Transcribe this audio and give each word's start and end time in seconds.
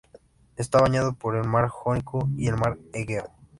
Está 0.55 0.81
bañado 0.81 1.13
por 1.13 1.35
el 1.35 1.47
mar 1.47 1.67
Jónico 1.67 2.27
y 2.35 2.47
el 2.47 2.57
mar 2.57 2.75
Egeo. 2.91 3.29